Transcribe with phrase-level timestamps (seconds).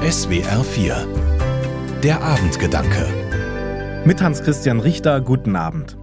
[0.00, 5.98] SWR 4 Der Abendgedanke Mit Hans-Christian Richter, guten Abend.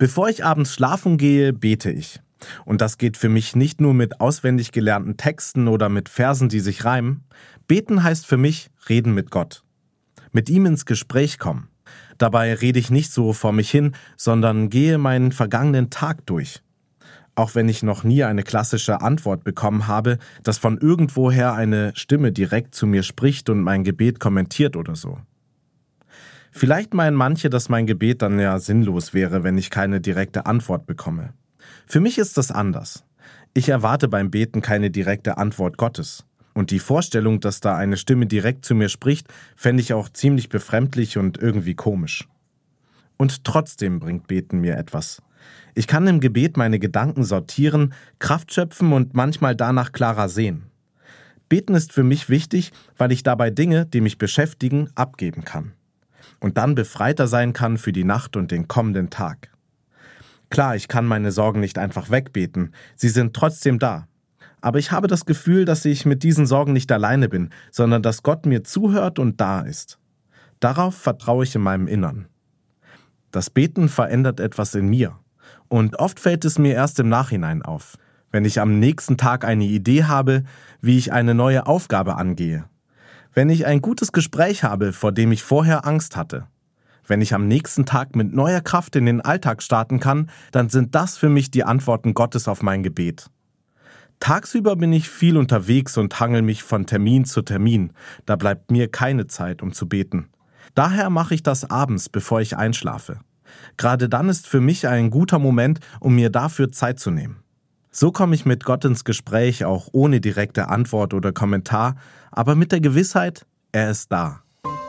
[0.00, 2.18] Bevor ich abends schlafen gehe, bete ich.
[2.64, 6.58] Und das geht für mich nicht nur mit auswendig gelernten Texten oder mit Versen, die
[6.58, 7.22] sich reimen.
[7.68, 9.62] Beten heißt für mich reden mit Gott.
[10.32, 11.68] Mit ihm ins Gespräch kommen.
[12.18, 16.62] Dabei rede ich nicht so vor mich hin, sondern gehe meinen vergangenen Tag durch
[17.36, 22.32] auch wenn ich noch nie eine klassische Antwort bekommen habe, dass von irgendwoher eine Stimme
[22.32, 25.18] direkt zu mir spricht und mein Gebet kommentiert oder so.
[26.50, 30.86] Vielleicht meinen manche, dass mein Gebet dann ja sinnlos wäre, wenn ich keine direkte Antwort
[30.86, 31.34] bekomme.
[31.86, 33.04] Für mich ist das anders.
[33.52, 36.24] Ich erwarte beim Beten keine direkte Antwort Gottes.
[36.54, 40.48] Und die Vorstellung, dass da eine Stimme direkt zu mir spricht, fände ich auch ziemlich
[40.48, 42.26] befremdlich und irgendwie komisch.
[43.16, 45.22] Und trotzdem bringt Beten mir etwas.
[45.74, 50.70] Ich kann im Gebet meine Gedanken sortieren, Kraft schöpfen und manchmal danach klarer sehen.
[51.48, 55.72] Beten ist für mich wichtig, weil ich dabei Dinge, die mich beschäftigen, abgeben kann.
[56.40, 59.50] Und dann befreiter sein kann für die Nacht und den kommenden Tag.
[60.50, 64.08] Klar, ich kann meine Sorgen nicht einfach wegbeten, sie sind trotzdem da.
[64.60, 68.22] Aber ich habe das Gefühl, dass ich mit diesen Sorgen nicht alleine bin, sondern dass
[68.22, 69.98] Gott mir zuhört und da ist.
[70.58, 72.26] Darauf vertraue ich in meinem Innern.
[73.36, 75.18] Das Beten verändert etwas in mir.
[75.68, 77.98] Und oft fällt es mir erst im Nachhinein auf,
[78.30, 80.44] wenn ich am nächsten Tag eine Idee habe,
[80.80, 82.64] wie ich eine neue Aufgabe angehe.
[83.34, 86.46] Wenn ich ein gutes Gespräch habe, vor dem ich vorher Angst hatte.
[87.06, 90.94] Wenn ich am nächsten Tag mit neuer Kraft in den Alltag starten kann, dann sind
[90.94, 93.26] das für mich die Antworten Gottes auf mein Gebet.
[94.18, 97.92] Tagsüber bin ich viel unterwegs und hangel mich von Termin zu Termin,
[98.24, 100.30] da bleibt mir keine Zeit, um zu beten.
[100.74, 103.20] Daher mache ich das abends, bevor ich einschlafe.
[103.76, 107.36] Gerade dann ist für mich ein guter Moment, um mir dafür Zeit zu nehmen.
[107.90, 111.96] So komme ich mit Gott ins Gespräch, auch ohne direkte Antwort oder Kommentar,
[112.30, 114.42] aber mit der Gewissheit, er ist da.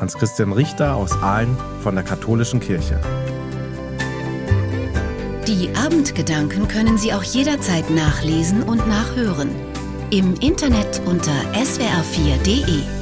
[0.00, 3.00] Hans-Christian Richter aus Aalen von der Katholischen Kirche.
[5.46, 9.50] Die Abendgedanken können Sie auch jederzeit nachlesen und nachhören.
[10.10, 12.97] Im Internet unter swr4.de.